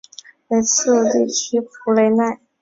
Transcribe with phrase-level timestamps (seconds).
[0.47, 2.39] 雷茨地区弗雷奈。